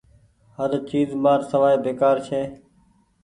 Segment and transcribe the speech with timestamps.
[0.57, 2.41] هر چئيز مآر سوائي بيڪآر ڇي۔